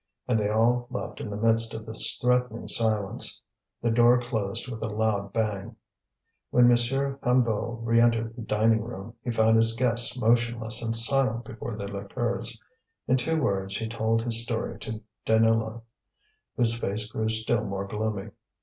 And 0.27 0.39
they 0.39 0.49
all 0.49 0.87
left 0.89 1.21
in 1.21 1.29
the 1.29 1.37
midst 1.37 1.75
of 1.75 1.85
this 1.85 2.17
threatening 2.19 2.67
silence. 2.67 3.39
The 3.83 3.91
door 3.91 4.19
closed 4.19 4.67
with 4.67 4.81
a 4.81 4.87
loud 4.87 5.31
bang. 5.31 5.75
When 6.49 6.65
M. 6.65 6.71
Hennebeau 6.75 7.79
re 7.83 8.01
entered 8.01 8.35
the 8.35 8.41
dining 8.41 8.81
room 8.81 9.13
he 9.23 9.29
found 9.29 9.57
his 9.57 9.75
guests 9.75 10.17
motionless 10.17 10.83
and 10.83 10.95
silent 10.95 11.45
before 11.45 11.77
the 11.77 11.87
liqueurs. 11.87 12.59
In 13.07 13.15
two 13.15 13.39
words 13.39 13.77
he 13.77 13.87
told 13.87 14.23
his 14.23 14.43
story 14.43 14.79
to 14.79 15.01
Deneulin, 15.23 15.83
whose 16.57 16.79
face 16.79 17.11
grew 17.11 17.29
still 17.29 17.63
more 17.63 17.85
gloomy. 17.85 18.31